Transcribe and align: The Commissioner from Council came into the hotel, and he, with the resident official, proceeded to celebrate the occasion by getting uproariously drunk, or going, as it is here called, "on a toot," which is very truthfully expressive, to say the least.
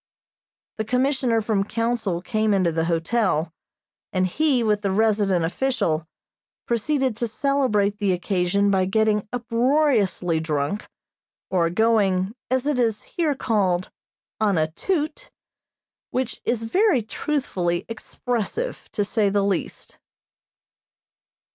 The 0.79 0.83
Commissioner 0.85 1.41
from 1.41 1.63
Council 1.63 2.23
came 2.23 2.55
into 2.55 2.71
the 2.71 2.85
hotel, 2.85 3.53
and 4.11 4.25
he, 4.25 4.63
with 4.63 4.81
the 4.81 4.89
resident 4.89 5.45
official, 5.45 6.07
proceeded 6.65 7.15
to 7.17 7.27
celebrate 7.27 7.99
the 7.99 8.11
occasion 8.11 8.71
by 8.71 8.85
getting 8.85 9.27
uproariously 9.31 10.39
drunk, 10.39 10.87
or 11.51 11.69
going, 11.69 12.33
as 12.49 12.65
it 12.65 12.79
is 12.79 13.03
here 13.03 13.35
called, 13.35 13.91
"on 14.39 14.57
a 14.57 14.71
toot," 14.71 15.29
which 16.09 16.41
is 16.45 16.63
very 16.63 17.03
truthfully 17.03 17.85
expressive, 17.87 18.89
to 18.93 19.03
say 19.05 19.29
the 19.29 19.43
least. 19.43 19.99